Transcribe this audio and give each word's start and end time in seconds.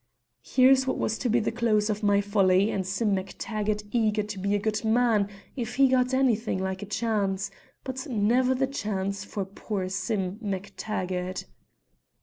Here's 0.41 0.87
what 0.87 0.97
was 0.97 1.19
to 1.19 1.29
be 1.29 1.39
the 1.39 1.51
close 1.51 1.87
of 1.87 2.01
my 2.01 2.21
folly, 2.21 2.71
and 2.71 2.87
Sim 2.87 3.15
MacTaggart 3.15 3.83
eager 3.91 4.23
to 4.23 4.39
be 4.39 4.55
a 4.55 4.59
good 4.59 4.83
man 4.83 5.29
if 5.55 5.75
he 5.75 5.87
got 5.89 6.11
anything 6.11 6.57
like 6.57 6.81
a 6.81 6.87
chance, 6.87 7.51
but 7.83 8.07
never 8.07 8.55
the 8.55 8.65
chance 8.65 9.23
for 9.23 9.45
poor 9.45 9.89
Sim 9.89 10.39
MacTaggart!" 10.43 11.45